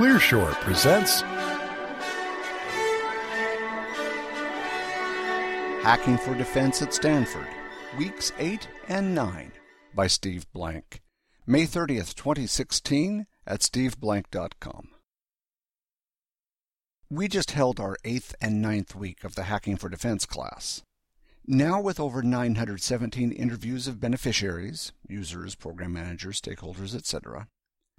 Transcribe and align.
Clearshore 0.00 0.54
presents 0.62 1.20
Hacking 5.82 6.16
for 6.16 6.34
Defense 6.34 6.80
at 6.80 6.94
Stanford, 6.94 7.46
Weeks 7.98 8.32
8 8.38 8.66
and 8.88 9.14
9 9.14 9.52
by 9.94 10.06
Steve 10.06 10.50
Blank. 10.54 11.02
May 11.46 11.64
30th, 11.64 12.14
2016 12.14 13.26
at 13.46 13.60
steveblank.com. 13.60 14.88
We 17.10 17.28
just 17.28 17.50
held 17.50 17.78
our 17.78 17.98
eighth 18.02 18.34
and 18.40 18.62
ninth 18.62 18.94
week 18.94 19.22
of 19.22 19.34
the 19.34 19.42
Hacking 19.42 19.76
for 19.76 19.90
Defense 19.90 20.24
class. 20.24 20.82
Now, 21.46 21.78
with 21.78 22.00
over 22.00 22.22
917 22.22 23.32
interviews 23.32 23.86
of 23.86 24.00
beneficiaries, 24.00 24.92
users, 25.06 25.56
program 25.56 25.92
managers, 25.92 26.40
stakeholders, 26.40 26.94
etc., 26.94 27.48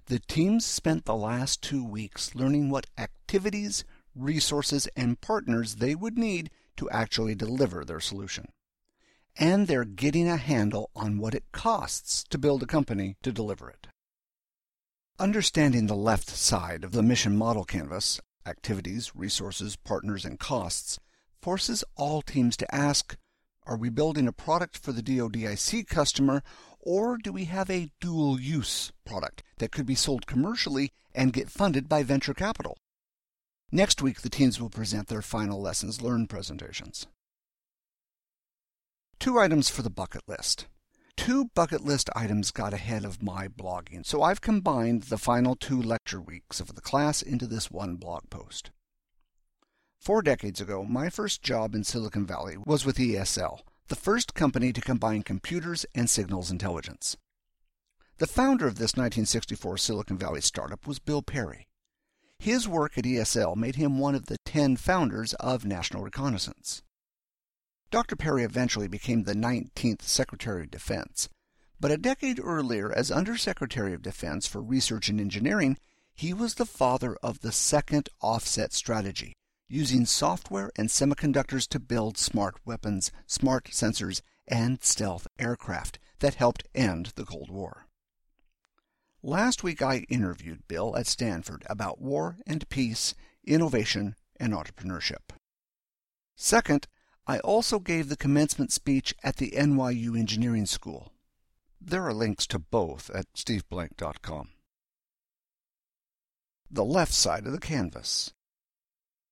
the 0.06 0.18
teams 0.18 0.64
spent 0.64 1.04
the 1.04 1.14
last 1.14 1.62
two 1.62 1.84
weeks 1.84 2.34
learning 2.34 2.70
what 2.70 2.86
activities, 2.98 3.84
resources, 4.14 4.88
and 4.96 5.20
partners 5.20 5.76
they 5.76 5.94
would 5.94 6.18
need 6.18 6.50
to 6.76 6.90
actually 6.90 7.34
deliver 7.34 7.84
their 7.84 8.00
solution. 8.00 8.46
And 9.36 9.66
they're 9.66 9.84
getting 9.84 10.28
a 10.28 10.36
handle 10.36 10.90
on 10.94 11.18
what 11.18 11.34
it 11.34 11.44
costs 11.52 12.24
to 12.24 12.38
build 12.38 12.62
a 12.62 12.66
company 12.66 13.16
to 13.22 13.32
deliver 13.32 13.70
it. 13.70 13.86
Understanding 15.18 15.86
the 15.86 15.94
left 15.94 16.28
side 16.28 16.84
of 16.84 16.92
the 16.92 17.02
mission 17.02 17.36
model 17.36 17.64
canvas, 17.64 18.20
activities, 18.44 19.14
resources, 19.14 19.76
partners, 19.76 20.24
and 20.24 20.38
costs, 20.38 20.98
forces 21.40 21.84
all 21.96 22.22
teams 22.22 22.56
to 22.56 22.74
ask 22.74 23.16
are 23.66 23.76
we 23.76 23.88
building 23.88 24.26
a 24.26 24.32
product 24.32 24.76
for 24.76 24.92
the 24.92 25.02
DoDIC 25.02 25.86
customer, 25.86 26.42
or 26.80 27.16
do 27.16 27.32
we 27.32 27.44
have 27.44 27.70
a 27.70 27.90
dual 28.00 28.40
use 28.40 28.92
product 29.04 29.42
that 29.58 29.70
could 29.70 29.86
be 29.86 29.94
sold 29.94 30.26
commercially 30.26 30.92
and 31.14 31.32
get 31.32 31.50
funded 31.50 31.88
by 31.88 32.02
venture 32.02 32.34
capital? 32.34 32.76
Next 33.70 34.02
week, 34.02 34.20
the 34.20 34.28
teams 34.28 34.60
will 34.60 34.68
present 34.68 35.08
their 35.08 35.22
final 35.22 35.60
lessons 35.60 36.02
learned 36.02 36.28
presentations. 36.28 37.06
Two 39.18 39.38
items 39.38 39.70
for 39.70 39.82
the 39.82 39.90
bucket 39.90 40.22
list. 40.26 40.66
Two 41.16 41.50
bucket 41.54 41.84
list 41.84 42.10
items 42.16 42.50
got 42.50 42.74
ahead 42.74 43.04
of 43.04 43.22
my 43.22 43.46
blogging, 43.46 44.04
so 44.04 44.22
I've 44.22 44.40
combined 44.40 45.04
the 45.04 45.18
final 45.18 45.54
two 45.54 45.80
lecture 45.80 46.20
weeks 46.20 46.58
of 46.58 46.74
the 46.74 46.80
class 46.80 47.22
into 47.22 47.46
this 47.46 47.70
one 47.70 47.96
blog 47.96 48.28
post. 48.28 48.70
Four 50.02 50.22
decades 50.22 50.60
ago, 50.60 50.82
my 50.82 51.10
first 51.10 51.42
job 51.42 51.76
in 51.76 51.84
Silicon 51.84 52.26
Valley 52.26 52.56
was 52.56 52.84
with 52.84 52.96
ESL, 52.96 53.60
the 53.86 53.94
first 53.94 54.34
company 54.34 54.72
to 54.72 54.80
combine 54.80 55.22
computers 55.22 55.86
and 55.94 56.10
signals 56.10 56.50
intelligence. 56.50 57.16
The 58.18 58.26
founder 58.26 58.66
of 58.66 58.78
this 58.78 58.96
1964 58.96 59.78
Silicon 59.78 60.18
Valley 60.18 60.40
startup 60.40 60.88
was 60.88 60.98
Bill 60.98 61.22
Perry. 61.22 61.68
His 62.40 62.66
work 62.66 62.98
at 62.98 63.04
ESL 63.04 63.54
made 63.54 63.76
him 63.76 64.00
one 64.00 64.16
of 64.16 64.26
the 64.26 64.38
ten 64.44 64.76
founders 64.76 65.34
of 65.34 65.64
National 65.64 66.02
Reconnaissance. 66.02 66.82
Dr. 67.92 68.16
Perry 68.16 68.42
eventually 68.42 68.88
became 68.88 69.22
the 69.22 69.36
19th 69.36 70.02
Secretary 70.02 70.64
of 70.64 70.72
Defense, 70.72 71.28
but 71.78 71.92
a 71.92 71.96
decade 71.96 72.40
earlier, 72.42 72.90
as 72.90 73.12
Undersecretary 73.12 73.94
of 73.94 74.02
Defense 74.02 74.48
for 74.48 74.60
Research 74.60 75.08
and 75.08 75.20
Engineering, 75.20 75.78
he 76.12 76.34
was 76.34 76.54
the 76.54 76.66
father 76.66 77.16
of 77.22 77.38
the 77.38 77.52
second 77.52 78.08
offset 78.20 78.72
strategy, 78.72 79.36
using 79.72 80.04
software 80.04 80.70
and 80.76 80.90
semiconductors 80.90 81.66
to 81.66 81.80
build 81.80 82.18
smart 82.18 82.56
weapons, 82.66 83.10
smart 83.26 83.64
sensors, 83.70 84.20
and 84.46 84.82
stealth 84.84 85.26
aircraft 85.38 85.98
that 86.18 86.34
helped 86.34 86.68
end 86.74 87.06
the 87.16 87.24
Cold 87.24 87.50
War. 87.50 87.86
Last 89.22 89.62
week 89.62 89.80
I 89.80 90.04
interviewed 90.10 90.68
Bill 90.68 90.94
at 90.94 91.06
Stanford 91.06 91.64
about 91.70 92.02
war 92.02 92.36
and 92.46 92.68
peace, 92.68 93.14
innovation, 93.46 94.14
and 94.38 94.52
entrepreneurship. 94.52 95.30
Second, 96.36 96.86
I 97.26 97.38
also 97.38 97.78
gave 97.78 98.08
the 98.10 98.16
commencement 98.16 98.72
speech 98.72 99.14
at 99.24 99.36
the 99.36 99.52
NYU 99.52 100.18
Engineering 100.18 100.66
School. 100.66 101.12
There 101.80 102.04
are 102.04 102.12
links 102.12 102.46
to 102.48 102.58
both 102.58 103.08
at 103.10 103.32
steveblank.com. 103.32 104.50
The 106.70 106.84
left 106.84 107.14
side 107.14 107.46
of 107.46 107.52
the 107.52 107.58
canvas. 107.58 108.34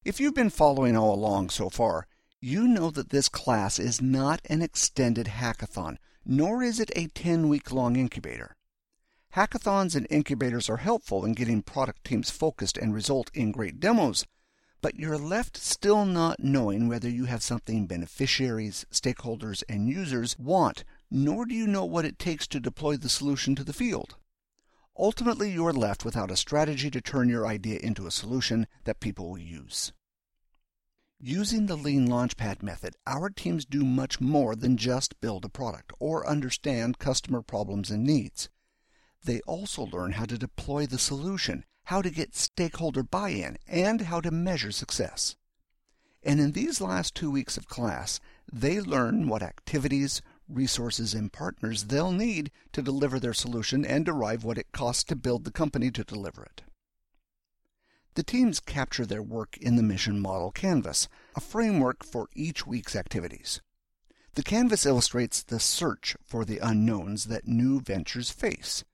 If 0.03 0.19
you've 0.19 0.35
been 0.35 0.49
following 0.49 0.97
all 0.97 1.15
along 1.15 1.51
so 1.51 1.69
far, 1.69 2.07
you 2.41 2.67
know 2.67 2.91
that 2.91 3.11
this 3.11 3.29
class 3.29 3.79
is 3.79 4.01
not 4.01 4.41
an 4.47 4.63
extended 4.63 5.27
hackathon, 5.27 5.99
nor 6.25 6.63
is 6.63 6.81
it 6.81 6.91
a 6.97 7.09
10 7.09 7.51
week 7.51 7.71
long 7.71 7.97
incubator. 7.97 8.57
Hackathons 9.35 9.95
and 9.95 10.07
incubators 10.09 10.71
are 10.71 10.79
helpful 10.79 11.27
in 11.27 11.35
getting 11.35 11.61
product 11.61 12.03
teams 12.05 12.31
focused 12.31 12.79
and 12.79 12.95
result 12.95 13.31
in 13.35 13.53
great 13.53 13.79
demos, 13.79 14.25
but 14.81 14.99
you're 14.99 15.19
left 15.19 15.59
still 15.59 16.07
not 16.07 16.41
knowing 16.41 16.89
whether 16.89 17.11
you 17.11 17.27
have 17.27 17.43
something 17.43 17.87
beneficiaries, 17.87 18.87
stakeholders, 18.91 19.63
and 19.69 19.87
users 19.87 20.35
want, 20.39 20.83
nor 21.11 21.45
do 21.45 21.55
you 21.55 21.67
know 21.67 21.85
what 21.85 22.07
it 22.07 22.19
takes 22.19 22.47
to 22.47 22.59
deploy 22.59 22.97
the 22.97 23.11
solution 23.11 23.55
to 23.55 23.63
the 23.65 23.75
field. 23.75 24.17
Ultimately, 25.01 25.51
you're 25.51 25.73
left 25.73 26.05
without 26.05 26.31
a 26.31 26.37
strategy 26.37 26.91
to 26.91 27.01
turn 27.01 27.31
your 27.31 27.47
idea 27.47 27.79
into 27.79 28.07
a 28.07 28.11
solution 28.11 28.67
that 28.85 29.01
people 29.01 29.31
will 29.31 29.39
use. 29.39 29.95
Using 31.19 31.65
the 31.65 31.77
Lean 31.77 32.07
Launchpad 32.07 32.63
method, 32.63 32.97
our 33.07 33.31
teams 33.31 33.65
do 33.65 33.83
much 33.83 34.21
more 34.21 34.55
than 34.55 34.77
just 34.77 35.19
build 35.23 35.47
a 35.47 35.49
product 35.49 35.95
or 35.99 36.29
understand 36.29 36.99
customer 36.99 37.41
problems 37.41 37.91
and 37.91 38.05
needs. 38.05 38.51
They 39.25 39.41
also 39.47 39.87
learn 39.87 40.13
how 40.13 40.27
to 40.27 40.37
deploy 40.37 40.85
the 40.85 40.99
solution, 40.99 41.65
how 41.85 42.03
to 42.03 42.11
get 42.11 42.37
stakeholder 42.37 43.03
buy 43.03 43.31
in, 43.31 43.57
and 43.67 44.03
how 44.03 44.21
to 44.21 44.31
measure 44.31 44.71
success. 44.71 45.35
And 46.23 46.41
in 46.41 46.53
these 46.53 46.83
last 46.83 47.15
two 47.15 47.31
weeks 47.31 47.57
of 47.57 47.69
class, 47.69 48.21
they 48.53 48.83
learn 48.83 49.29
what 49.29 49.43
activities, 49.43 50.21
resources, 50.55 51.15
and 51.15 51.33
partners 51.33 51.85
they'll 51.85 52.13
need 52.13 52.51
to 52.73 52.83
deliver 52.83 53.19
their 53.19 53.35
solution 53.35 53.85
and 53.85 54.05
derive 54.05 54.45
what 54.45 54.59
it 54.59 54.73
costs 54.73 55.05
to 55.05 55.17
build 55.17 55.45
the 55.45 55.51
company 55.51 55.91
to 55.91 56.05
deliver 56.05 56.43
it. 56.45 56.63
The 58.15 58.23
teams 58.23 58.61
capture 58.61 59.07
their 59.07 59.23
work 59.23 59.57
in 59.59 59.77
the 59.77 59.83
Mission 59.83 60.21
Model 60.21 60.51
Canvas, 60.51 61.09
a 61.37 61.41
framework 61.41 62.05
for 62.05 62.29
each 62.35 62.67
week's 62.67 62.97
activities. 62.97 63.61
The 64.35 64.43
canvas 64.43 64.87
illustrates 64.87 65.43
the 65.43 65.61
search 65.61 66.17
for 66.25 66.45
the 66.45 66.59
unknowns 66.59 67.25
that 67.27 67.47
new 67.47 67.81
ventures 67.81 68.31
face. 68.31 68.85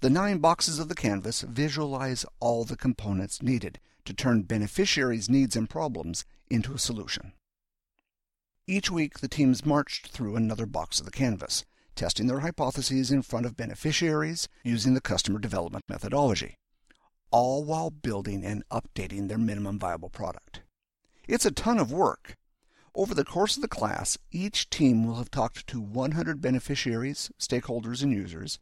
The 0.00 0.10
nine 0.10 0.38
boxes 0.38 0.78
of 0.78 0.88
the 0.88 0.94
canvas 0.94 1.42
visualize 1.42 2.26
all 2.40 2.64
the 2.64 2.76
components 2.76 3.42
needed 3.42 3.80
to 4.04 4.12
turn 4.12 4.42
beneficiaries' 4.42 5.30
needs 5.30 5.56
and 5.56 5.70
problems 5.70 6.24
into 6.50 6.74
a 6.74 6.78
solution. 6.78 7.32
Each 8.66 8.90
week, 8.90 9.18
the 9.18 9.28
teams 9.28 9.66
marched 9.66 10.08
through 10.08 10.36
another 10.36 10.64
box 10.64 10.98
of 10.98 11.04
the 11.04 11.12
canvas, 11.12 11.66
testing 11.94 12.28
their 12.28 12.40
hypotheses 12.40 13.10
in 13.10 13.20
front 13.20 13.44
of 13.44 13.58
beneficiaries 13.58 14.48
using 14.62 14.94
the 14.94 15.02
customer 15.02 15.38
development 15.38 15.84
methodology, 15.86 16.54
all 17.30 17.62
while 17.62 17.90
building 17.90 18.42
and 18.42 18.66
updating 18.70 19.28
their 19.28 19.36
minimum 19.36 19.78
viable 19.78 20.08
product. 20.08 20.62
It's 21.28 21.44
a 21.44 21.50
ton 21.50 21.78
of 21.78 21.92
work. 21.92 22.36
Over 22.94 23.14
the 23.14 23.24
course 23.24 23.56
of 23.56 23.62
the 23.62 23.68
class, 23.68 24.16
each 24.30 24.70
team 24.70 25.04
will 25.06 25.16
have 25.16 25.30
talked 25.30 25.66
to 25.66 25.80
100 25.80 26.40
beneficiaries, 26.40 27.30
stakeholders, 27.38 28.02
and 28.02 28.12
users. 28.12 28.58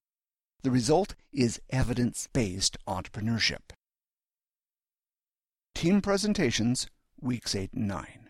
The 0.62 0.72
result 0.72 1.14
is 1.32 1.60
evidence 1.70 2.28
based 2.32 2.76
entrepreneurship. 2.88 3.70
Team 5.76 6.00
presentations, 6.00 6.88
weeks 7.20 7.54
8 7.54 7.72
and 7.74 7.86
9. 7.86 8.21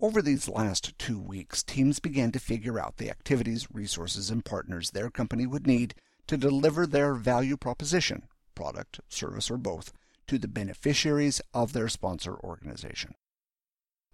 Over 0.00 0.20
these 0.20 0.48
last 0.48 0.98
two 0.98 1.18
weeks, 1.18 1.62
teams 1.62 2.00
began 2.00 2.32
to 2.32 2.40
figure 2.40 2.80
out 2.80 2.96
the 2.96 3.10
activities, 3.10 3.68
resources, 3.72 4.28
and 4.28 4.44
partners 4.44 4.90
their 4.90 5.08
company 5.08 5.46
would 5.46 5.66
need 5.66 5.94
to 6.26 6.36
deliver 6.36 6.86
their 6.86 7.14
value 7.14 7.56
proposition, 7.56 8.24
product, 8.54 9.00
service, 9.08 9.50
or 9.50 9.56
both, 9.56 9.92
to 10.26 10.38
the 10.38 10.48
beneficiaries 10.48 11.40
of 11.52 11.72
their 11.72 11.88
sponsor 11.88 12.34
organization. 12.34 13.14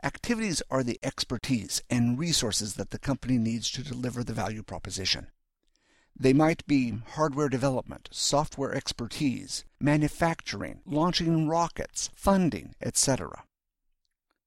Activities 0.03 0.63
are 0.71 0.83
the 0.83 0.99
expertise 1.03 1.83
and 1.89 2.19
resources 2.19 2.75
that 2.75 2.91
the 2.91 2.99
company 2.99 3.39
needs 3.39 3.71
to 3.71 3.83
deliver 3.83 4.25
the 4.25 4.33
value 4.33 4.63
proposition. 4.63 5.29
They 6.19 6.33
might 6.33 6.67
be 6.67 6.99
hardware 7.13 7.49
development, 7.49 8.09
software 8.13 8.75
expertise, 8.75 9.65
manufacturing, 9.79 10.81
launching 10.85 11.49
rockets, 11.49 12.11
funding, 12.15 12.75
etc. 12.83 13.45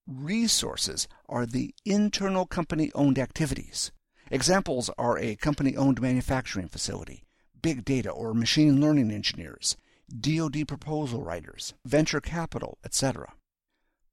Resources 0.06 1.08
are 1.34 1.48
the 1.48 1.74
internal 1.84 2.46
company 2.46 2.92
owned 2.94 3.18
activities. 3.18 3.92
Examples 4.30 4.92
are 5.00 5.18
a 5.18 5.36
company 5.36 5.76
owned 5.76 6.00
manufacturing 6.00 6.68
facility, 6.68 7.24
big 7.60 7.84
data 7.84 8.12
or 8.12 8.36
machine 8.36 8.80
learning 8.80 9.10
engineers, 9.10 9.76
DoD 10.16 10.68
proposal 10.68 11.24
writers, 11.24 11.74
venture 11.84 12.22
capital, 12.22 12.78
etc. 12.86 13.34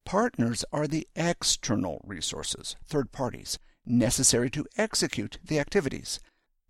Partners 0.07 0.65
are 0.73 0.87
the 0.87 1.07
external 1.15 2.01
resources, 2.07 2.75
third 2.87 3.13
parties, 3.13 3.59
necessary 3.85 4.49
to 4.51 4.65
execute 4.79 5.39
the 5.45 5.59
activities, 5.59 6.21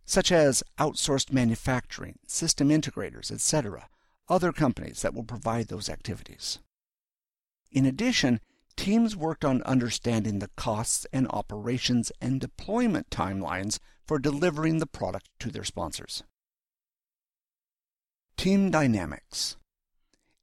such 0.04 0.32
as 0.32 0.64
outsourced 0.80 1.32
manufacturing, 1.32 2.18
system 2.26 2.70
integrators, 2.70 3.30
etc., 3.30 3.88
other 4.28 4.52
companies 4.52 5.02
that 5.02 5.14
will 5.14 5.22
provide 5.22 5.68
those 5.68 5.88
activities. 5.88 6.58
In 7.70 7.86
addition, 7.86 8.40
teams 8.80 9.14
worked 9.14 9.44
on 9.44 9.62
understanding 9.64 10.38
the 10.38 10.48
costs 10.56 11.06
and 11.12 11.28
operations 11.28 12.10
and 12.18 12.40
deployment 12.40 13.10
timelines 13.10 13.78
for 14.06 14.18
delivering 14.18 14.78
the 14.78 14.86
product 14.86 15.28
to 15.38 15.50
their 15.50 15.64
sponsors. 15.64 16.22
Team 18.38 18.70
Dynamics 18.70 19.58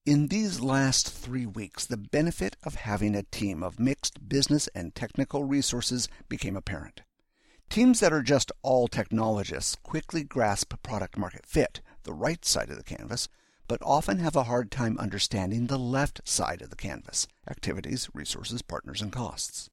In 0.05 0.27
these 0.27 0.61
last 0.61 1.09
three 1.09 1.47
weeks, 1.47 1.83
the 1.87 1.97
benefit 1.97 2.55
of 2.63 2.75
having 2.75 3.15
a 3.15 3.23
team 3.23 3.63
of 3.63 3.79
mixed 3.79 4.29
business 4.29 4.69
and 4.75 4.93
technical 4.93 5.43
resources 5.43 6.07
became 6.29 6.55
apparent. 6.55 7.01
Teams 7.71 8.01
that 8.01 8.13
are 8.13 8.21
just 8.21 8.51
all 8.61 8.87
technologists 8.87 9.75
quickly 9.81 10.23
grasp 10.23 10.75
product 10.83 11.17
market 11.17 11.47
fit, 11.47 11.81
the 12.03 12.13
right 12.13 12.45
side 12.45 12.69
of 12.69 12.77
the 12.77 12.83
canvas, 12.83 13.27
but 13.67 13.81
often 13.81 14.19
have 14.19 14.35
a 14.35 14.43
hard 14.43 14.71
time 14.71 14.97
understanding 14.97 15.67
the 15.67 15.79
left 15.79 16.21
side 16.27 16.61
of 16.61 16.69
the 16.69 16.75
canvas 16.75 17.27
activities, 17.49 18.09
resources, 18.13 18.61
partners, 18.61 19.01
and 19.01 19.11
costs. 19.11 19.69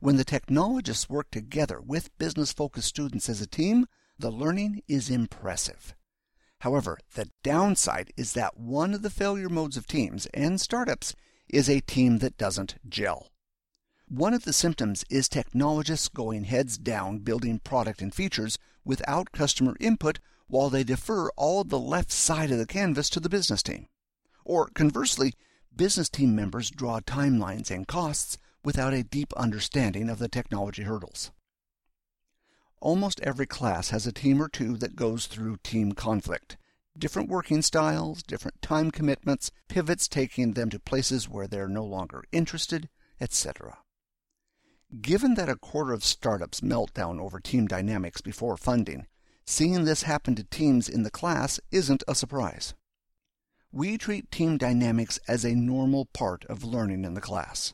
When 0.00 0.16
the 0.16 0.24
technologists 0.24 1.08
work 1.08 1.30
together 1.30 1.80
with 1.80 2.16
business 2.18 2.52
focused 2.52 2.88
students 2.88 3.28
as 3.28 3.40
a 3.40 3.46
team, 3.46 3.86
the 4.18 4.30
learning 4.30 4.82
is 4.86 5.10
impressive. 5.10 5.94
However, 6.60 6.98
the 7.14 7.30
downside 7.42 8.12
is 8.16 8.32
that 8.32 8.58
one 8.58 8.94
of 8.94 9.02
the 9.02 9.10
failure 9.10 9.48
modes 9.48 9.76
of 9.76 9.86
teams 9.86 10.26
and 10.34 10.60
startups 10.60 11.14
is 11.48 11.68
a 11.68 11.80
team 11.80 12.18
that 12.18 12.36
doesn't 12.36 12.76
gel. 12.88 13.30
One 14.08 14.34
of 14.34 14.44
the 14.44 14.52
symptoms 14.52 15.04
is 15.10 15.28
technologists 15.28 16.08
going 16.08 16.44
heads 16.44 16.78
down 16.78 17.18
building 17.18 17.58
product 17.58 18.00
and 18.00 18.14
features 18.14 18.58
without 18.84 19.32
customer 19.32 19.76
input 19.80 20.18
while 20.48 20.70
they 20.70 20.84
defer 20.84 21.30
all 21.36 21.62
the 21.64 21.78
left 21.78 22.10
side 22.10 22.50
of 22.50 22.58
the 22.58 22.66
canvas 22.66 23.08
to 23.10 23.20
the 23.20 23.28
business 23.28 23.62
team. 23.62 23.86
Or 24.44 24.68
conversely, 24.68 25.34
business 25.74 26.08
team 26.08 26.34
members 26.34 26.70
draw 26.70 27.00
timelines 27.00 27.70
and 27.70 27.86
costs 27.86 28.38
without 28.64 28.92
a 28.92 29.04
deep 29.04 29.32
understanding 29.34 30.10
of 30.10 30.18
the 30.18 30.28
technology 30.28 30.82
hurdles. 30.82 31.30
Almost 32.80 33.20
every 33.20 33.46
class 33.46 33.90
has 33.90 34.06
a 34.06 34.12
team 34.12 34.42
or 34.42 34.48
two 34.48 34.76
that 34.76 34.96
goes 34.96 35.26
through 35.26 35.58
team 35.62 35.92
conflict. 35.92 36.56
Different 36.96 37.28
working 37.28 37.62
styles, 37.62 38.22
different 38.22 38.60
time 38.62 38.90
commitments, 38.90 39.50
pivots 39.68 40.08
taking 40.08 40.52
them 40.52 40.70
to 40.70 40.80
places 40.80 41.28
where 41.28 41.46
they're 41.46 41.68
no 41.68 41.84
longer 41.84 42.24
interested, 42.32 42.88
etc. 43.20 43.78
Given 45.00 45.34
that 45.34 45.48
a 45.48 45.56
quarter 45.56 45.92
of 45.92 46.04
startups 46.04 46.62
melt 46.62 46.94
down 46.94 47.20
over 47.20 47.40
team 47.40 47.66
dynamics 47.66 48.20
before 48.20 48.56
funding, 48.56 49.06
Seeing 49.50 49.86
this 49.86 50.02
happen 50.02 50.34
to 50.34 50.44
teams 50.44 50.90
in 50.90 51.04
the 51.04 51.10
class 51.10 51.58
isn't 51.70 52.04
a 52.06 52.14
surprise. 52.14 52.74
We 53.72 53.96
treat 53.96 54.30
team 54.30 54.58
dynamics 54.58 55.18
as 55.26 55.42
a 55.42 55.54
normal 55.54 56.04
part 56.04 56.44
of 56.50 56.64
learning 56.64 57.06
in 57.06 57.14
the 57.14 57.22
class. 57.22 57.72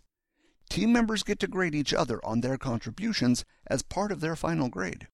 Team 0.70 0.92
members 0.92 1.24
get 1.24 1.40
to 1.40 1.48
grade 1.48 1.74
each 1.74 1.92
other 1.92 2.24
on 2.24 2.42
their 2.42 2.58
contributions 2.58 3.44
as 3.66 3.82
part 3.82 4.12
of 4.12 4.20
their 4.20 4.36
final 4.36 4.68
grade. 4.68 5.08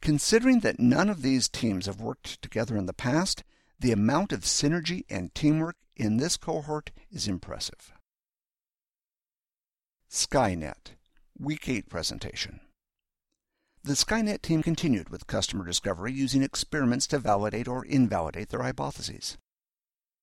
Considering 0.00 0.60
that 0.60 0.80
none 0.80 1.08
of 1.08 1.22
these 1.22 1.48
teams 1.48 1.86
have 1.86 2.00
worked 2.00 2.42
together 2.42 2.76
in 2.76 2.86
the 2.86 2.92
past, 2.92 3.44
the 3.78 3.92
amount 3.92 4.32
of 4.32 4.40
synergy 4.40 5.04
and 5.08 5.32
teamwork 5.32 5.76
in 5.94 6.16
this 6.16 6.36
cohort 6.36 6.90
is 7.08 7.28
impressive. 7.28 7.92
Skynet, 10.10 10.96
Week 11.38 11.68
8 11.68 11.88
presentation. 11.88 12.58
The 13.82 13.94
Skynet 13.94 14.42
team 14.42 14.62
continued 14.62 15.08
with 15.08 15.26
customer 15.26 15.64
discovery 15.64 16.12
using 16.12 16.42
experiments 16.42 17.06
to 17.06 17.18
validate 17.18 17.66
or 17.66 17.82
invalidate 17.82 18.50
their 18.50 18.62
hypotheses. 18.62 19.38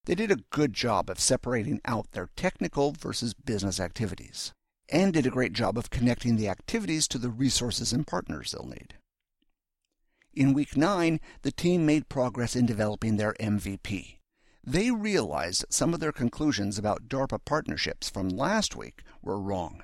They 0.05 0.13
did 0.13 0.29
a 0.29 0.43
good 0.51 0.73
job 0.73 1.09
of 1.09 1.19
separating 1.19 1.81
out 1.83 2.11
their 2.11 2.29
technical 2.35 2.91
versus 2.91 3.33
business 3.33 3.79
activities, 3.79 4.53
and 4.89 5.11
did 5.11 5.25
a 5.25 5.31
great 5.31 5.53
job 5.53 5.75
of 5.75 5.89
connecting 5.89 6.35
the 6.35 6.47
activities 6.47 7.07
to 7.07 7.17
the 7.17 7.31
resources 7.31 7.91
and 7.91 8.05
partners 8.05 8.51
they'll 8.51 8.67
need. 8.67 8.93
In 10.35 10.53
week 10.53 10.77
9, 10.77 11.19
the 11.41 11.51
team 11.51 11.83
made 11.83 12.09
progress 12.09 12.55
in 12.55 12.67
developing 12.67 13.17
their 13.17 13.33
MVP. 13.39 14.19
They 14.63 14.91
realized 14.91 15.65
some 15.71 15.95
of 15.95 15.99
their 15.99 16.11
conclusions 16.11 16.77
about 16.77 17.09
DARPA 17.09 17.43
partnerships 17.43 18.07
from 18.07 18.29
last 18.29 18.75
week 18.75 19.01
were 19.23 19.41
wrong, 19.41 19.83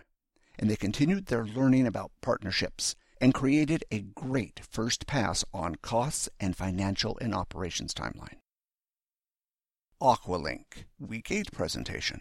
and 0.59 0.69
they 0.69 0.75
continued 0.75 1.25
their 1.25 1.43
learning 1.43 1.87
about 1.87 2.11
partnerships 2.21 2.95
and 3.23 3.33
created 3.33 3.85
a 3.89 4.01
great 4.01 4.59
first 4.69 5.07
pass 5.07 5.45
on 5.53 5.75
costs 5.75 6.27
and 6.41 6.57
financial 6.57 7.17
and 7.21 7.33
operations 7.33 7.93
timeline. 7.93 8.35
Aqualink, 10.01 10.83
Week 10.99 11.31
8 11.31 11.49
presentation. 11.53 12.19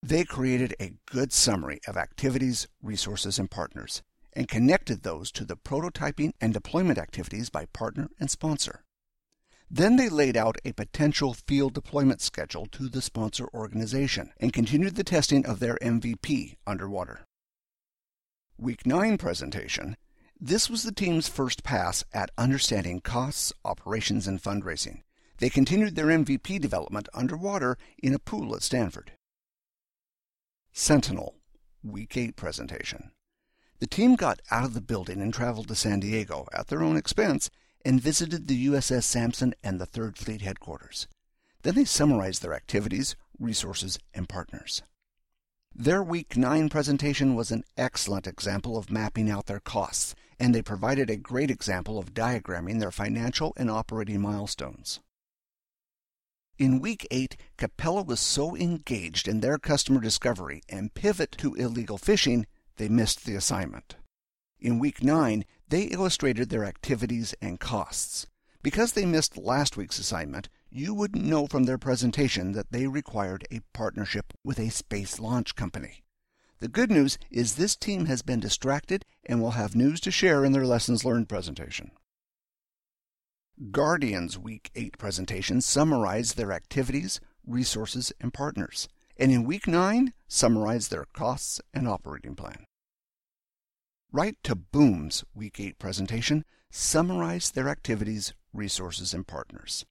They 0.00 0.24
created 0.24 0.76
a 0.78 0.92
good 1.10 1.32
summary 1.32 1.80
of 1.88 1.96
activities, 1.96 2.68
resources, 2.80 3.40
and 3.40 3.50
partners, 3.50 4.02
and 4.32 4.46
connected 4.46 5.02
those 5.02 5.32
to 5.32 5.44
the 5.44 5.56
prototyping 5.56 6.30
and 6.40 6.54
deployment 6.54 6.98
activities 6.98 7.50
by 7.50 7.64
partner 7.64 8.08
and 8.20 8.30
sponsor. 8.30 8.84
Then 9.68 9.96
they 9.96 10.08
laid 10.08 10.36
out 10.36 10.58
a 10.64 10.74
potential 10.74 11.34
field 11.34 11.74
deployment 11.74 12.20
schedule 12.20 12.66
to 12.66 12.88
the 12.88 13.02
sponsor 13.02 13.48
organization 13.52 14.30
and 14.38 14.52
continued 14.52 14.94
the 14.94 15.02
testing 15.02 15.44
of 15.44 15.58
their 15.58 15.76
MVP 15.82 16.54
underwater. 16.68 17.24
Week 18.56 18.86
9 18.86 19.18
presentation 19.18 19.96
this 20.40 20.68
was 20.68 20.82
the 20.82 20.92
team's 20.92 21.28
first 21.28 21.62
pass 21.62 22.04
at 22.12 22.30
understanding 22.36 23.00
costs, 23.00 23.52
operations, 23.64 24.26
and 24.26 24.42
fundraising. 24.42 25.02
They 25.38 25.48
continued 25.48 25.96
their 25.96 26.06
MVP 26.06 26.60
development 26.60 27.08
underwater 27.14 27.78
in 28.02 28.14
a 28.14 28.18
pool 28.18 28.54
at 28.54 28.62
Stanford. 28.62 29.12
Sentinel, 30.72 31.36
Week 31.82 32.16
8 32.16 32.36
presentation. 32.36 33.10
The 33.78 33.86
team 33.86 34.16
got 34.16 34.40
out 34.50 34.64
of 34.64 34.74
the 34.74 34.80
building 34.80 35.20
and 35.20 35.32
traveled 35.32 35.68
to 35.68 35.74
San 35.74 36.00
Diego 36.00 36.46
at 36.52 36.68
their 36.68 36.82
own 36.82 36.96
expense 36.96 37.50
and 37.84 38.00
visited 38.00 38.48
the 38.48 38.66
USS 38.66 39.04
Sampson 39.04 39.54
and 39.62 39.80
the 39.80 39.86
Third 39.86 40.16
Fleet 40.16 40.40
headquarters. 40.40 41.06
Then 41.62 41.74
they 41.74 41.84
summarized 41.84 42.42
their 42.42 42.54
activities, 42.54 43.16
resources, 43.38 43.98
and 44.14 44.28
partners. 44.28 44.82
Their 45.74 46.02
Week 46.02 46.36
9 46.36 46.68
presentation 46.68 47.34
was 47.34 47.50
an 47.50 47.64
excellent 47.76 48.26
example 48.26 48.76
of 48.76 48.90
mapping 48.90 49.28
out 49.28 49.46
their 49.46 49.60
costs, 49.60 50.14
and 50.38 50.54
they 50.54 50.62
provided 50.62 51.10
a 51.10 51.16
great 51.16 51.50
example 51.50 51.98
of 51.98 52.14
diagramming 52.14 52.80
their 52.80 52.90
financial 52.90 53.52
and 53.56 53.70
operating 53.70 54.20
milestones. 54.20 55.00
In 56.56 56.78
week 56.78 57.04
8, 57.10 57.36
Capella 57.56 58.04
was 58.04 58.20
so 58.20 58.54
engaged 58.54 59.26
in 59.26 59.40
their 59.40 59.58
customer 59.58 60.00
discovery 60.00 60.62
and 60.68 60.94
pivot 60.94 61.32
to 61.38 61.54
illegal 61.54 61.98
fishing, 61.98 62.46
they 62.76 62.88
missed 62.88 63.26
the 63.26 63.34
assignment. 63.34 63.96
In 64.60 64.78
week 64.78 65.02
9, 65.02 65.44
they 65.68 65.82
illustrated 65.86 66.50
their 66.50 66.64
activities 66.64 67.34
and 67.42 67.58
costs. 67.58 68.28
Because 68.62 68.92
they 68.92 69.04
missed 69.04 69.36
last 69.36 69.76
week's 69.76 69.98
assignment, 69.98 70.48
you 70.70 70.94
wouldn't 70.94 71.24
know 71.24 71.48
from 71.48 71.64
their 71.64 71.76
presentation 71.76 72.52
that 72.52 72.70
they 72.70 72.86
required 72.86 73.46
a 73.50 73.60
partnership 73.72 74.32
with 74.44 74.60
a 74.60 74.70
space 74.70 75.18
launch 75.18 75.56
company. 75.56 76.03
The 76.64 76.68
good 76.68 76.90
news 76.90 77.18
is 77.30 77.56
this 77.56 77.76
team 77.76 78.06
has 78.06 78.22
been 78.22 78.40
distracted 78.40 79.04
and 79.26 79.42
will 79.42 79.50
have 79.50 79.76
news 79.76 80.00
to 80.00 80.10
share 80.10 80.46
in 80.46 80.52
their 80.52 80.64
lessons 80.64 81.04
learned 81.04 81.28
presentation. 81.28 81.90
Guardians 83.70 84.38
Week 84.38 84.70
8 84.74 84.96
presentation 84.96 85.60
summarized 85.60 86.38
their 86.38 86.52
activities, 86.52 87.20
resources, 87.46 88.14
and 88.18 88.32
partners, 88.32 88.88
and 89.18 89.30
in 89.30 89.44
Week 89.44 89.66
9 89.66 90.14
summarized 90.26 90.90
their 90.90 91.04
costs 91.12 91.60
and 91.74 91.86
operating 91.86 92.34
plan. 92.34 92.64
Right 94.10 94.38
of 94.48 94.72
Boom's 94.72 95.22
Week 95.34 95.60
8 95.60 95.78
presentation 95.78 96.46
summarized 96.70 97.54
their 97.54 97.68
activities, 97.68 98.32
resources, 98.54 99.12
and 99.12 99.26
partners. 99.26 99.84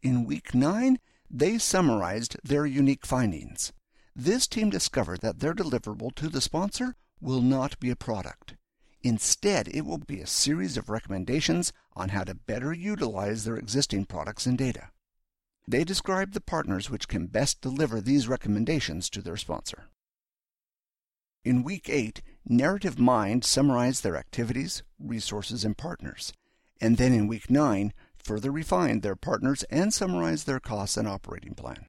In 0.00 0.24
week 0.24 0.54
9, 0.54 0.98
they 1.30 1.58
summarized 1.58 2.38
their 2.42 2.64
unique 2.64 3.04
findings. 3.04 3.74
This 4.14 4.46
team 4.46 4.68
discovered 4.68 5.20
that 5.22 5.40
their 5.40 5.54
deliverable 5.54 6.14
to 6.16 6.28
the 6.28 6.42
sponsor 6.42 6.96
will 7.20 7.40
not 7.40 7.80
be 7.80 7.90
a 7.90 7.96
product. 7.96 8.54
Instead, 9.02 9.68
it 9.68 9.86
will 9.86 9.98
be 9.98 10.20
a 10.20 10.26
series 10.26 10.76
of 10.76 10.90
recommendations 10.90 11.72
on 11.94 12.10
how 12.10 12.24
to 12.24 12.34
better 12.34 12.72
utilize 12.72 13.44
their 13.44 13.56
existing 13.56 14.04
products 14.04 14.46
and 14.46 14.58
data. 14.58 14.90
They 15.66 15.84
describe 15.84 16.32
the 16.32 16.40
partners 16.40 16.90
which 16.90 17.08
can 17.08 17.26
best 17.26 17.60
deliver 17.60 18.00
these 18.00 18.28
recommendations 18.28 19.08
to 19.10 19.22
their 19.22 19.36
sponsor. 19.36 19.88
In 21.44 21.62
week 21.64 21.88
8, 21.88 22.22
Narrative 22.44 22.98
Mind 22.98 23.44
summarized 23.44 24.02
their 24.02 24.16
activities, 24.16 24.82
resources, 24.98 25.64
and 25.64 25.76
partners. 25.76 26.32
And 26.80 26.98
then 26.98 27.12
in 27.12 27.26
week 27.26 27.50
9, 27.50 27.92
further 28.16 28.52
refined 28.52 29.02
their 29.02 29.16
partners 29.16 29.64
and 29.64 29.92
summarized 29.92 30.46
their 30.46 30.60
costs 30.60 30.96
and 30.96 31.08
operating 31.08 31.54
plan. 31.54 31.86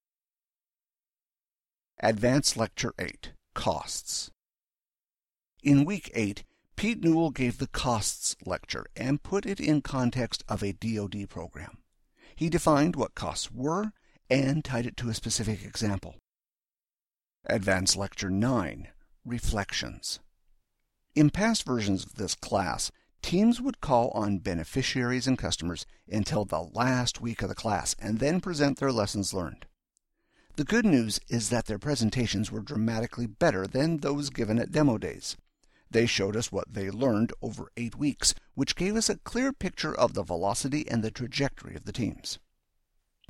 Advanced 2.06 2.58
Lecture 2.58 2.94
8 3.00 3.32
Costs 3.56 4.30
In 5.64 5.86
Week 5.86 6.12
8, 6.14 6.44
Pete 6.76 7.02
Newell 7.02 7.32
gave 7.32 7.60
the 7.60 7.68
Costs 7.68 8.36
lecture 8.46 8.86
and 8.94 9.24
put 9.24 9.46
it 9.46 9.62
in 9.62 9.82
context 9.82 10.44
of 10.50 10.62
a 10.62 10.74
DoD 10.74 11.30
program. 11.30 11.78
He 12.36 12.50
defined 12.50 12.98
what 12.98 13.16
costs 13.16 13.50
were 13.54 13.94
and 14.30 14.66
tied 14.66 14.86
it 14.86 14.98
to 14.98 15.08
a 15.08 15.14
specific 15.14 15.64
example. 15.64 16.16
Advanced 17.46 17.96
Lecture 17.96 18.30
9 18.30 18.90
Reflections 19.24 20.20
In 21.16 21.30
past 21.30 21.64
versions 21.64 22.04
of 22.04 22.16
this 22.16 22.36
class, 22.36 22.92
teams 23.22 23.62
would 23.62 23.80
call 23.80 24.10
on 24.10 24.40
beneficiaries 24.40 25.26
and 25.26 25.38
customers 25.38 25.86
until 26.12 26.44
the 26.44 26.64
last 26.74 27.22
week 27.22 27.42
of 27.42 27.48
the 27.48 27.56
class 27.56 27.96
and 27.98 28.20
then 28.20 28.42
present 28.42 28.80
their 28.80 28.92
lessons 28.92 29.34
learned. 29.34 29.68
The 30.56 30.64
good 30.64 30.86
news 30.86 31.20
is 31.30 31.50
that 31.50 31.66
their 31.66 31.80
presentations 31.80 32.52
were 32.52 32.62
dramatically 32.62 33.26
better 33.26 33.66
than 33.66 33.98
those 33.98 34.30
given 34.30 34.60
at 34.60 34.72
demo 34.72 35.00
days. 35.00 35.36
They 35.90 36.06
showed 36.06 36.36
us 36.36 36.52
what 36.52 36.74
they 36.74 36.92
learned 36.92 37.34
over 37.42 37.72
eight 37.76 37.96
weeks, 37.96 38.36
which 38.54 38.76
gave 38.76 38.96
us 38.96 39.10
a 39.10 39.18
clear 39.18 39.52
picture 39.52 39.96
of 39.96 40.14
the 40.14 40.22
velocity 40.22 40.88
and 40.88 41.04
the 41.04 41.10
trajectory 41.10 41.76
of 41.76 41.86
the 41.86 41.92
teams. 41.92 42.38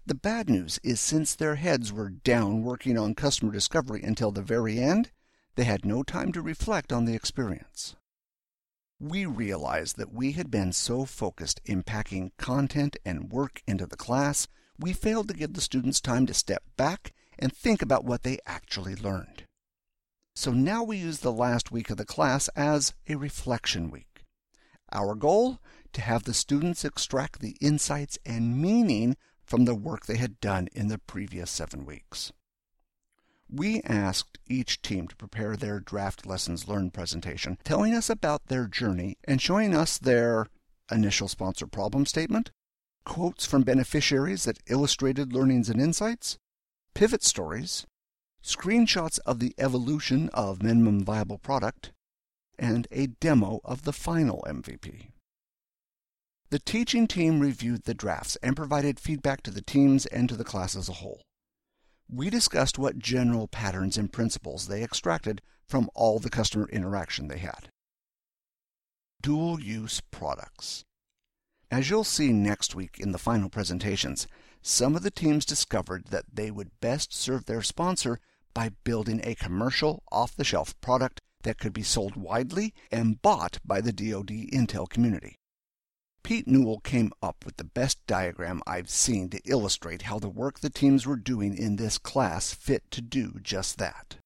The 0.05 0.15
bad 0.15 0.49
news 0.49 0.81
is 0.83 0.99
since 0.99 1.33
their 1.33 1.55
heads 1.55 1.93
were 1.93 2.09
down 2.09 2.61
working 2.61 2.97
on 2.97 3.15
customer 3.15 3.53
discovery 3.53 4.03
until 4.03 4.31
the 4.31 4.41
very 4.41 4.79
end, 4.79 5.11
they 5.55 5.63
had 5.63 5.85
no 5.85 6.03
time 6.03 6.33
to 6.33 6.41
reflect 6.41 6.91
on 6.91 7.05
the 7.05 7.15
experience. 7.15 7.95
We 8.99 9.25
realized 9.25 9.95
that 9.95 10.13
we 10.13 10.33
had 10.33 10.51
been 10.51 10.73
so 10.73 11.05
focused 11.05 11.61
in 11.63 11.83
packing 11.83 12.33
content 12.37 12.97
and 13.05 13.31
work 13.31 13.61
into 13.65 13.85
the 13.85 13.95
class, 13.95 14.49
we 14.79 14.93
failed 14.93 15.27
to 15.27 15.33
give 15.33 15.53
the 15.53 15.61
students 15.61 16.01
time 16.01 16.25
to 16.25 16.33
step 16.33 16.63
back 16.77 17.13
and 17.37 17.53
think 17.53 17.81
about 17.81 18.05
what 18.05 18.23
they 18.23 18.39
actually 18.45 18.95
learned. 18.95 19.45
So 20.35 20.51
now 20.51 20.83
we 20.83 20.97
use 20.97 21.19
the 21.19 21.31
last 21.31 21.71
week 21.71 21.89
of 21.89 21.97
the 21.97 22.05
class 22.05 22.47
as 22.49 22.93
a 23.07 23.15
reflection 23.15 23.91
week. 23.91 24.23
Our 24.91 25.15
goal? 25.15 25.59
To 25.93 26.01
have 26.01 26.23
the 26.23 26.33
students 26.33 26.83
extract 26.83 27.39
the 27.39 27.55
insights 27.61 28.17
and 28.25 28.59
meaning 28.59 29.15
from 29.43 29.65
the 29.65 29.75
work 29.75 30.05
they 30.05 30.17
had 30.17 30.39
done 30.39 30.69
in 30.73 30.87
the 30.87 30.97
previous 30.97 31.51
seven 31.51 31.85
weeks. 31.85 32.31
We 33.47 33.81
asked 33.83 34.39
each 34.47 34.81
team 34.81 35.07
to 35.07 35.15
prepare 35.15 35.55
their 35.55 35.79
draft 35.79 36.25
lessons 36.25 36.67
learned 36.67 36.93
presentation, 36.93 37.59
telling 37.63 37.93
us 37.93 38.09
about 38.09 38.47
their 38.47 38.65
journey 38.65 39.17
and 39.25 39.39
showing 39.39 39.75
us 39.75 39.99
their 39.99 40.47
initial 40.89 41.27
sponsor 41.27 41.67
problem 41.67 42.07
statement, 42.07 42.51
quotes 43.05 43.45
from 43.45 43.63
beneficiaries 43.63 44.45
that 44.45 44.59
illustrated 44.67 45.33
learnings 45.33 45.69
and 45.69 45.81
insights, 45.81 46.37
pivot 46.93 47.23
stories, 47.23 47.85
screenshots 48.43 49.19
of 49.25 49.39
the 49.39 49.53
evolution 49.57 50.29
of 50.29 50.61
minimum 50.61 51.03
viable 51.03 51.37
product, 51.37 51.91
and 52.57 52.87
a 52.91 53.07
demo 53.07 53.59
of 53.63 53.83
the 53.83 53.93
final 53.93 54.43
MVP. 54.47 55.09
The 56.49 56.59
teaching 56.59 57.07
team 57.07 57.39
reviewed 57.39 57.83
the 57.83 57.95
drafts 57.95 58.37
and 58.43 58.55
provided 58.55 58.99
feedback 58.99 59.41
to 59.43 59.51
the 59.51 59.61
teams 59.61 60.05
and 60.05 60.29
to 60.29 60.35
the 60.35 60.43
class 60.43 60.75
as 60.75 60.87
a 60.87 60.93
whole. 60.93 61.21
We 62.07 62.29
discussed 62.29 62.77
what 62.77 62.99
general 62.99 63.47
patterns 63.47 63.97
and 63.97 64.13
principles 64.13 64.67
they 64.67 64.83
extracted 64.83 65.41
from 65.67 65.89
all 65.95 66.19
the 66.19 66.29
customer 66.29 66.69
interaction 66.69 67.27
they 67.27 67.39
had. 67.39 67.69
Dual 69.21 69.59
use 69.59 70.01
products. 70.11 70.83
As 71.73 71.89
you'll 71.89 72.03
see 72.03 72.31
next 72.31 72.75
week 72.75 72.99
in 72.99 73.13
the 73.13 73.17
final 73.17 73.49
presentations, 73.49 74.27
some 74.61 74.95
of 74.95 75.01
the 75.01 75.09
teams 75.09 75.43
discovered 75.43 76.05
that 76.11 76.25
they 76.31 76.51
would 76.51 76.79
best 76.81 77.15
serve 77.15 77.45
their 77.45 77.63
sponsor 77.63 78.19
by 78.53 78.73
building 78.83 79.21
a 79.23 79.33
commercial 79.33 80.03
off 80.11 80.35
the 80.35 80.43
shelf 80.43 80.79
product 80.81 81.19
that 81.41 81.57
could 81.57 81.73
be 81.73 81.81
sold 81.81 82.15
widely 82.15 82.75
and 82.91 83.23
bought 83.23 83.57
by 83.65 83.81
the 83.81 83.91
DoD 83.91 84.51
Intel 84.53 84.87
community. 84.87 85.39
Pete 86.21 86.47
Newell 86.47 86.79
came 86.79 87.11
up 87.23 87.43
with 87.43 87.57
the 87.57 87.63
best 87.63 87.97
diagram 88.05 88.61
I've 88.67 88.91
seen 88.91 89.29
to 89.29 89.41
illustrate 89.43 90.03
how 90.03 90.19
the 90.19 90.29
work 90.29 90.59
the 90.59 90.69
teams 90.69 91.07
were 91.07 91.15
doing 91.15 91.57
in 91.57 91.77
this 91.77 91.97
class 91.97 92.53
fit 92.53 92.83
to 92.91 93.01
do 93.01 93.39
just 93.41 93.79
that. 93.79 94.17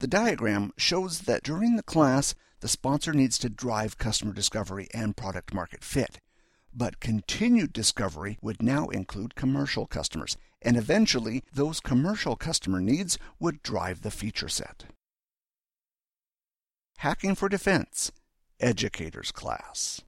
The 0.00 0.08
diagram 0.08 0.72
shows 0.76 1.20
that 1.20 1.44
during 1.44 1.76
the 1.76 1.84
class, 1.84 2.34
the 2.58 2.66
sponsor 2.66 3.12
needs 3.12 3.38
to 3.38 3.48
drive 3.48 3.98
customer 3.98 4.32
discovery 4.32 4.88
and 4.92 5.16
product 5.16 5.54
market 5.54 5.84
fit. 5.84 6.18
But 6.76 7.00
continued 7.00 7.72
discovery 7.72 8.38
would 8.42 8.62
now 8.62 8.88
include 8.88 9.34
commercial 9.34 9.86
customers, 9.86 10.36
and 10.60 10.76
eventually 10.76 11.42
those 11.50 11.80
commercial 11.80 12.36
customer 12.36 12.80
needs 12.80 13.18
would 13.40 13.62
drive 13.62 14.02
the 14.02 14.10
feature 14.10 14.48
set. 14.48 14.84
Hacking 16.98 17.34
for 17.34 17.48
Defense 17.48 18.12
Educators 18.60 19.32
Class 19.32 20.02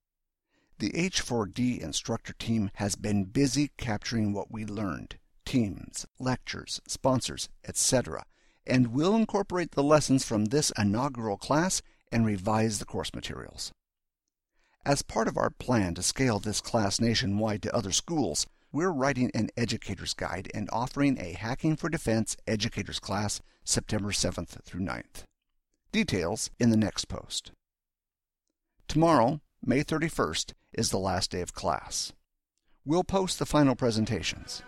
the 0.79 0.91
H4D 0.91 1.81
instructor 1.81 2.33
team 2.35 2.71
has 2.75 2.95
been 2.95 3.25
busy 3.25 3.73
capturing 3.77 4.33
what 4.33 4.53
we 4.53 4.65
learned 4.65 5.17
teams, 5.45 6.07
lectures, 6.21 6.81
sponsors, 6.87 7.49
etc., 7.67 8.25
and 8.65 8.93
will 8.93 9.17
incorporate 9.17 9.73
the 9.73 9.83
lessons 9.83 10.25
from 10.25 10.47
this 10.47 10.71
inaugural 10.79 11.37
class 11.37 11.83
and 12.13 12.25
revise 12.25 12.79
the 12.79 12.85
course 12.85 13.13
materials. 13.13 13.73
As 14.85 15.03
part 15.03 15.29
of 15.29 15.37
our 15.37 15.51
plan 15.51 15.95
to 15.95 16.03
scale 16.03 16.39
this 16.39 16.61
class 16.61 17.01
nationwide 17.01 17.63
to 17.63 17.75
other 17.75 17.93
schools, 17.93 18.47
we're 18.73 18.91
writing 18.91 19.31
an 19.35 19.51
educator's 19.57 20.15
guide 20.15 20.51
and 20.55 20.69
offering 20.73 21.19
a 21.21 21.33
Hacking 21.33 21.77
for 21.77 21.89
Defense 21.89 22.37
educator's 22.47 23.01
class 23.01 23.41
September 23.65 24.11
7th 24.11 24.63
through 24.65 24.81
9th. 24.81 25.25
Details 25.93 26.51
in 26.59 26.71
the 26.71 26.77
next 26.77 27.07
post. 27.07 27.53
Tomorrow, 28.87 29.41
May 29.65 29.83
31st, 29.83 30.53
is 30.73 30.91
the 30.91 30.99
last 30.99 31.31
day 31.31 31.41
of 31.41 31.55
class. 31.55 32.13
We'll 32.85 33.05
post 33.05 33.39
the 33.39 33.47
final 33.47 33.75
presentations. 33.75 34.63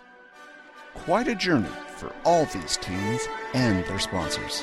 Quite 0.95 1.29
a 1.29 1.35
journey 1.35 1.69
for 1.97 2.12
all 2.25 2.47
these 2.47 2.76
teams 2.79 3.26
and 3.55 3.85
their 3.85 3.99
sponsors. 3.99 4.62